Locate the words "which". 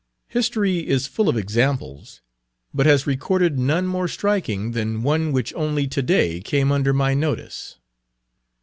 5.31-5.53